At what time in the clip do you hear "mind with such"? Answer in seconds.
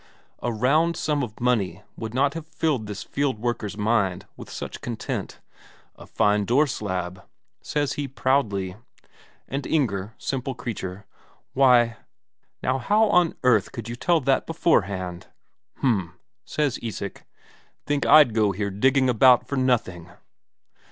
3.77-4.81